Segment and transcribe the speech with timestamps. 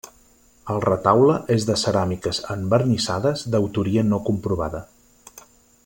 [0.75, 4.83] El retaule és de ceràmiques envernissades d'autoria no comprovada.